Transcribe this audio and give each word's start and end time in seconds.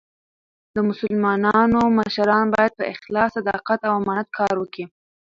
د 0.75 0.77
مسلمانانو 0.89 1.79
مشران 1.99 2.45
باید 2.55 2.71
په 2.79 2.83
اخلاص، 2.93 3.31
صداقت 3.37 3.79
او 3.87 3.93
امانت 4.01 4.27
کار 4.39 4.53
وکي. 4.57 4.85